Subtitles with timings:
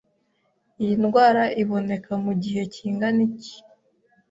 [0.81, 3.57] Iyi ndwara iboneka mu gihe kingana iki